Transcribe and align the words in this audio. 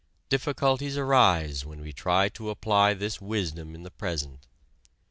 Difficulties 0.29 0.97
arise 0.97 1.63
when 1.63 1.79
we 1.81 1.93
try 1.93 2.27
to 2.29 2.49
apply 2.49 2.95
this 2.95 3.21
wisdom 3.21 3.75
in 3.75 3.83
the 3.83 3.91
present. 3.91 4.47